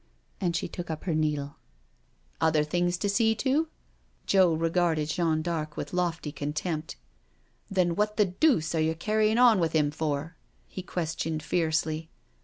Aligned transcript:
And 0.39 0.55
she 0.55 0.67
took 0.67 0.89
up 0.89 1.03
her 1.03 1.13
needle." 1.13 1.57
Other 2.41 2.63
things 2.63 2.97
to 2.97 3.07
see 3.07 3.35
to?" 3.35 3.67
Joe 4.25 4.51
regarded 4.55 5.09
Jeanne 5.09 5.43
d'Arc 5.43 5.77
with 5.77 5.93
lofty 5.93 6.31
contempt." 6.31 6.95
Then 7.69 7.95
what 7.95 8.17
the 8.17 8.25
deuce 8.25 8.73
are 8.73 8.81
you 8.81 8.95
carrying 8.95 9.37
on 9.37 9.59
with 9.59 9.75
'im 9.75 9.91
for?" 9.91 10.37
he 10.65 10.81
questioned 10.81 11.43
fiercely. 11.43 12.09